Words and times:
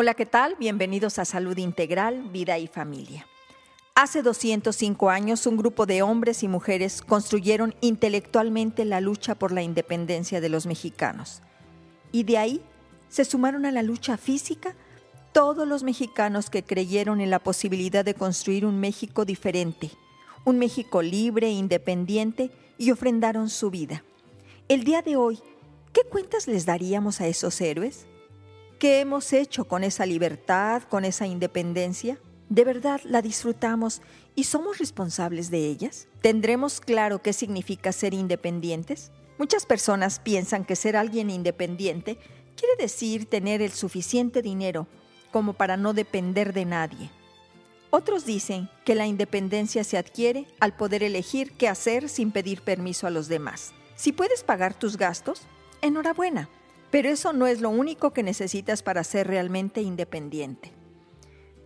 Hola, 0.00 0.14
¿qué 0.14 0.26
tal? 0.26 0.54
Bienvenidos 0.60 1.18
a 1.18 1.24
Salud 1.24 1.58
Integral, 1.58 2.22
Vida 2.30 2.56
y 2.56 2.68
Familia. 2.68 3.26
Hace 3.96 4.22
205 4.22 5.10
años, 5.10 5.44
un 5.44 5.56
grupo 5.56 5.86
de 5.86 6.02
hombres 6.02 6.44
y 6.44 6.46
mujeres 6.46 7.02
construyeron 7.02 7.74
intelectualmente 7.80 8.84
la 8.84 9.00
lucha 9.00 9.34
por 9.34 9.50
la 9.50 9.62
independencia 9.62 10.40
de 10.40 10.48
los 10.50 10.66
mexicanos. 10.66 11.42
Y 12.12 12.22
de 12.22 12.38
ahí 12.38 12.62
se 13.08 13.24
sumaron 13.24 13.66
a 13.66 13.72
la 13.72 13.82
lucha 13.82 14.16
física 14.16 14.76
todos 15.32 15.66
los 15.66 15.82
mexicanos 15.82 16.48
que 16.48 16.62
creyeron 16.62 17.20
en 17.20 17.30
la 17.30 17.40
posibilidad 17.40 18.04
de 18.04 18.14
construir 18.14 18.66
un 18.66 18.78
México 18.78 19.24
diferente, 19.24 19.90
un 20.44 20.60
México 20.60 21.02
libre 21.02 21.50
independiente, 21.50 22.52
y 22.78 22.92
ofrendaron 22.92 23.50
su 23.50 23.68
vida. 23.72 24.04
El 24.68 24.84
día 24.84 25.02
de 25.02 25.16
hoy, 25.16 25.40
¿qué 25.92 26.02
cuentas 26.08 26.46
les 26.46 26.66
daríamos 26.66 27.20
a 27.20 27.26
esos 27.26 27.60
héroes? 27.60 28.06
¿Qué 28.78 29.00
hemos 29.00 29.32
hecho 29.32 29.64
con 29.64 29.82
esa 29.82 30.06
libertad, 30.06 30.84
con 30.84 31.04
esa 31.04 31.26
independencia? 31.26 32.16
¿De 32.48 32.62
verdad 32.62 33.00
la 33.02 33.22
disfrutamos 33.22 34.02
y 34.36 34.44
somos 34.44 34.78
responsables 34.78 35.50
de 35.50 35.66
ellas? 35.66 36.06
¿Tendremos 36.20 36.80
claro 36.80 37.20
qué 37.20 37.32
significa 37.32 37.90
ser 37.90 38.14
independientes? 38.14 39.10
Muchas 39.36 39.66
personas 39.66 40.20
piensan 40.20 40.64
que 40.64 40.76
ser 40.76 40.96
alguien 40.96 41.28
independiente 41.28 42.18
quiere 42.54 42.76
decir 42.78 43.28
tener 43.28 43.62
el 43.62 43.72
suficiente 43.72 44.42
dinero 44.42 44.86
como 45.32 45.54
para 45.54 45.76
no 45.76 45.92
depender 45.92 46.52
de 46.52 46.64
nadie. 46.64 47.10
Otros 47.90 48.26
dicen 48.26 48.70
que 48.84 48.94
la 48.94 49.08
independencia 49.08 49.82
se 49.82 49.98
adquiere 49.98 50.46
al 50.60 50.76
poder 50.76 51.02
elegir 51.02 51.50
qué 51.54 51.66
hacer 51.66 52.08
sin 52.08 52.30
pedir 52.30 52.62
permiso 52.62 53.08
a 53.08 53.10
los 53.10 53.26
demás. 53.26 53.72
Si 53.96 54.12
puedes 54.12 54.44
pagar 54.44 54.74
tus 54.74 54.96
gastos, 54.96 55.42
enhorabuena. 55.82 56.48
Pero 56.90 57.10
eso 57.10 57.32
no 57.32 57.46
es 57.46 57.60
lo 57.60 57.70
único 57.70 58.12
que 58.12 58.22
necesitas 58.22 58.82
para 58.82 59.04
ser 59.04 59.26
realmente 59.26 59.82
independiente. 59.82 60.72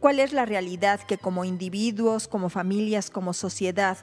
¿Cuál 0.01 0.19
es 0.19 0.33
la 0.33 0.47
realidad 0.47 1.01
que 1.01 1.17
como 1.17 1.45
individuos, 1.45 2.27
como 2.27 2.49
familias, 2.49 3.09
como 3.09 3.33
sociedad, 3.33 3.99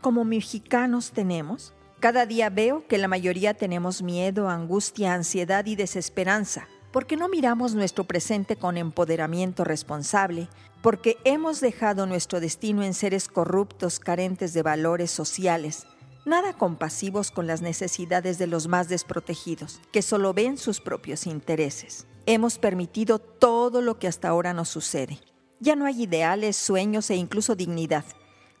como 0.00 0.24
mexicanos 0.24 1.12
tenemos? 1.12 1.74
Cada 2.00 2.26
día 2.26 2.50
veo 2.50 2.86
que 2.88 2.98
la 2.98 3.06
mayoría 3.06 3.54
tenemos 3.54 4.02
miedo, 4.02 4.48
angustia, 4.48 5.14
ansiedad 5.14 5.64
y 5.66 5.76
desesperanza, 5.76 6.66
porque 6.90 7.16
no 7.16 7.28
miramos 7.28 7.74
nuestro 7.74 8.04
presente 8.04 8.56
con 8.56 8.76
empoderamiento 8.76 9.62
responsable, 9.62 10.48
porque 10.82 11.18
hemos 11.24 11.60
dejado 11.60 12.04
nuestro 12.06 12.40
destino 12.40 12.82
en 12.82 12.92
seres 12.92 13.28
corruptos, 13.28 14.00
carentes 14.00 14.52
de 14.54 14.62
valores 14.62 15.10
sociales, 15.10 15.86
nada 16.24 16.54
compasivos 16.54 17.30
con 17.30 17.46
las 17.46 17.60
necesidades 17.62 18.38
de 18.38 18.46
los 18.46 18.66
más 18.66 18.88
desprotegidos, 18.88 19.80
que 19.92 20.02
solo 20.02 20.32
ven 20.32 20.56
sus 20.56 20.80
propios 20.80 21.26
intereses. 21.26 22.06
Hemos 22.26 22.58
permitido 22.58 23.18
todo 23.18 23.82
lo 23.82 23.98
que 23.98 24.08
hasta 24.08 24.28
ahora 24.28 24.54
nos 24.54 24.68
sucede. 24.68 25.18
Ya 25.60 25.76
no 25.76 25.86
hay 25.86 26.02
ideales, 26.02 26.56
sueños 26.56 27.10
e 27.10 27.16
incluso 27.16 27.54
dignidad. 27.54 28.04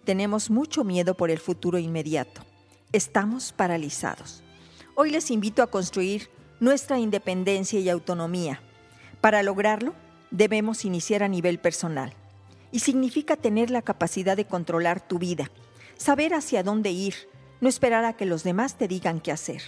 Tenemos 0.04 0.50
mucho 0.50 0.84
miedo 0.84 1.16
por 1.16 1.30
el 1.30 1.38
futuro 1.38 1.78
inmediato. 1.78 2.42
Estamos 2.92 3.52
paralizados. 3.52 4.42
Hoy 4.94 5.10
les 5.10 5.30
invito 5.30 5.62
a 5.62 5.66
construir 5.66 6.28
nuestra 6.60 6.98
independencia 6.98 7.80
y 7.80 7.88
autonomía. 7.88 8.60
Para 9.20 9.42
lograrlo, 9.42 9.94
debemos 10.30 10.84
iniciar 10.84 11.22
a 11.22 11.28
nivel 11.28 11.58
personal. 11.58 12.12
Y 12.70 12.80
significa 12.80 13.36
tener 13.36 13.70
la 13.70 13.82
capacidad 13.82 14.36
de 14.36 14.46
controlar 14.46 15.06
tu 15.06 15.18
vida, 15.18 15.50
saber 15.96 16.34
hacia 16.34 16.62
dónde 16.62 16.90
ir, 16.90 17.14
no 17.64 17.70
esperar 17.70 18.04
a 18.04 18.12
que 18.12 18.26
los 18.26 18.44
demás 18.44 18.76
te 18.76 18.88
digan 18.88 19.20
qué 19.20 19.32
hacer. 19.32 19.62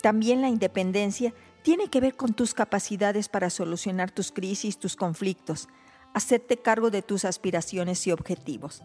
También 0.00 0.40
la 0.40 0.48
independencia 0.48 1.34
tiene 1.60 1.88
que 1.88 2.00
ver 2.00 2.16
con 2.16 2.32
tus 2.32 2.54
capacidades 2.54 3.28
para 3.28 3.50
solucionar 3.50 4.10
tus 4.10 4.32
crisis, 4.32 4.78
tus 4.78 4.96
conflictos, 4.96 5.68
hacerte 6.14 6.56
cargo 6.56 6.88
de 6.90 7.02
tus 7.02 7.26
aspiraciones 7.26 8.06
y 8.06 8.12
objetivos. 8.12 8.82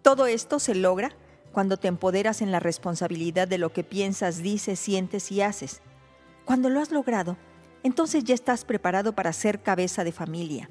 Todo 0.00 0.24
esto 0.24 0.58
se 0.58 0.74
logra 0.74 1.14
cuando 1.52 1.76
te 1.76 1.88
empoderas 1.88 2.40
en 2.40 2.50
la 2.50 2.60
responsabilidad 2.60 3.46
de 3.46 3.58
lo 3.58 3.74
que 3.74 3.84
piensas, 3.84 4.38
dices, 4.38 4.80
sientes 4.80 5.30
y 5.30 5.42
haces. 5.42 5.82
Cuando 6.46 6.70
lo 6.70 6.80
has 6.80 6.90
logrado, 6.90 7.36
entonces 7.82 8.24
ya 8.24 8.34
estás 8.34 8.64
preparado 8.64 9.14
para 9.14 9.34
ser 9.34 9.60
cabeza 9.60 10.02
de 10.02 10.12
familia 10.12 10.70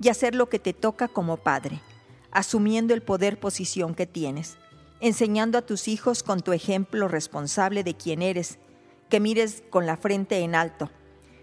y 0.00 0.08
hacer 0.08 0.34
lo 0.34 0.48
que 0.48 0.58
te 0.58 0.72
toca 0.72 1.06
como 1.06 1.36
padre, 1.36 1.82
asumiendo 2.30 2.94
el 2.94 3.02
poder 3.02 3.38
posición 3.38 3.94
que 3.94 4.06
tienes 4.06 4.56
enseñando 5.00 5.58
a 5.58 5.62
tus 5.62 5.88
hijos 5.88 6.22
con 6.22 6.40
tu 6.40 6.52
ejemplo 6.52 7.08
responsable 7.08 7.84
de 7.84 7.94
quién 7.94 8.22
eres, 8.22 8.58
que 9.08 9.20
mires 9.20 9.62
con 9.70 9.86
la 9.86 9.96
frente 9.96 10.38
en 10.38 10.54
alto, 10.54 10.90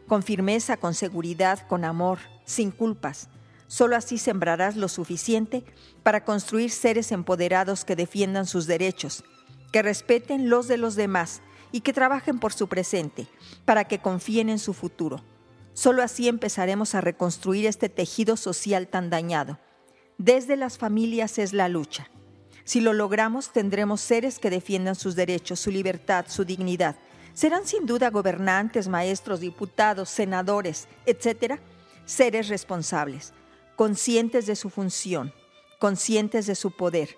con 0.08 0.24
firmeza, 0.24 0.78
con 0.78 0.94
seguridad, 0.94 1.66
con 1.68 1.86
amor, 1.86 2.20
sin 2.46 2.72
culpas. 2.72 3.30
Solo 3.68 3.96
así 3.96 4.18
sembrarás 4.18 4.76
lo 4.76 4.88
suficiente 4.88 5.64
para 6.04 6.26
construir 6.26 6.72
seres 6.72 7.12
empoderados 7.12 7.86
que 7.86 7.96
defiendan 7.96 8.46
sus 8.46 8.68
derechos, 8.68 9.24
que 9.72 9.82
respeten 9.82 10.50
los 10.50 10.68
de 10.68 10.78
los 10.78 10.96
demás 10.96 11.42
y 11.72 11.82
que 11.82 11.94
trabajen 11.94 12.40
por 12.40 12.54
su 12.54 12.68
presente, 12.68 13.28
para 13.66 13.86
que 13.86 14.00
confíen 14.00 14.50
en 14.50 14.60
su 14.60 14.74
futuro. 14.74 15.24
Solo 15.74 16.04
así 16.04 16.28
empezaremos 16.28 16.94
a 16.94 17.02
reconstruir 17.02 17.66
este 17.66 17.90
tejido 17.90 18.38
social 18.38 18.88
tan 18.88 19.10
dañado. 19.10 19.58
Desde 20.20 20.56
las 20.56 20.78
familias 20.78 21.40
es 21.40 21.52
la 21.52 21.68
lucha. 21.68 22.10
Si 22.66 22.80
lo 22.80 22.94
logramos, 22.94 23.52
tendremos 23.52 24.02
seres 24.02 24.40
que 24.40 24.50
defiendan 24.50 24.96
sus 24.96 25.16
derechos, 25.16 25.60
su 25.60 25.70
libertad, 25.72 26.26
su 26.28 26.46
dignidad. 26.46 26.96
Serán 27.34 27.66
sin 27.66 27.86
duda 27.86 28.10
gobernantes, 28.10 28.88
maestros, 28.88 29.40
diputados, 29.40 30.10
senadores, 30.10 30.88
etcétera, 31.06 31.60
seres 32.06 32.48
responsables, 32.48 33.34
conscientes 33.76 34.46
de 34.46 34.56
su 34.56 34.70
función, 34.70 35.34
conscientes 35.80 36.46
de 36.46 36.56
su 36.56 36.72
poder. 36.72 37.18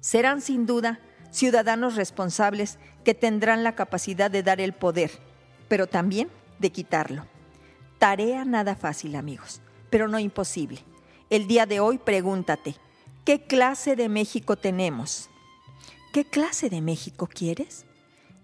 Serán 0.00 0.40
sin 0.40 0.66
duda 0.66 1.00
ciudadanos 1.30 1.96
responsables 1.96 2.78
que 3.04 3.14
tendrán 3.14 3.64
la 3.64 3.74
capacidad 3.74 4.30
de 4.30 4.42
dar 4.42 4.60
el 4.60 4.72
poder, 4.72 5.10
pero 5.68 5.86
también 5.86 6.28
de 6.58 6.70
quitarlo. 6.70 7.26
Tarea 7.98 8.44
nada 8.44 8.76
fácil, 8.76 9.16
amigos, 9.16 9.60
pero 9.90 10.08
no 10.08 10.18
imposible. 10.18 10.84
El 11.30 11.46
día 11.48 11.66
de 11.66 11.80
hoy 11.80 11.98
pregúntate, 11.98 12.76
¿Qué 13.26 13.40
clase 13.40 13.96
de 13.96 14.08
México 14.08 14.54
tenemos? 14.54 15.30
¿Qué 16.12 16.24
clase 16.24 16.70
de 16.70 16.80
México 16.80 17.26
quieres? 17.26 17.84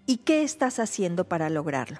¿Y 0.05 0.17
qué 0.17 0.43
estás 0.43 0.77
haciendo 0.77 1.23
para 1.23 1.49
lograrlo? 1.49 1.99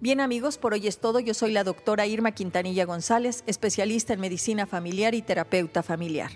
Bien 0.00 0.22
amigos, 0.22 0.56
por 0.56 0.72
hoy 0.72 0.86
es 0.86 0.96
todo. 0.96 1.20
Yo 1.20 1.34
soy 1.34 1.52
la 1.52 1.62
doctora 1.62 2.06
Irma 2.06 2.32
Quintanilla 2.32 2.86
González, 2.86 3.44
especialista 3.46 4.14
en 4.14 4.20
medicina 4.20 4.64
familiar 4.64 5.14
y 5.14 5.20
terapeuta 5.20 5.82
familiar. 5.82 6.30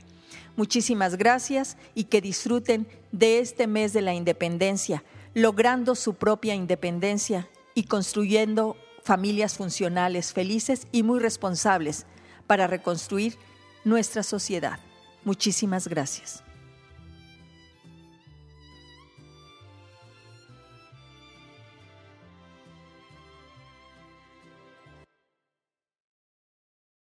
Muchísimas 0.55 1.17
gracias 1.17 1.79
y 1.95 2.05
que 2.05 2.21
disfruten 2.21 2.87
de 3.11 3.39
este 3.39 3.67
mes 3.67 3.95
de 3.95 4.03
la 4.03 4.13
independencia, 4.13 5.03
logrando 5.33 5.95
su 5.95 6.13
propia 6.13 6.55
independencia 6.55 7.49
y 7.75 7.85
construyendo 7.85 8.77
familias 9.03 9.57
funcionales, 9.57 10.35
felices 10.35 10.89
y 10.93 11.03
muy 11.05 11.21
responsables 11.21 12.05
para 12.47 12.67
reconstruir 12.67 13.39
nuestra 13.87 14.23
sociedad. 14.23 14.79
Muchísimas 15.25 15.89
gracias. 15.89 16.44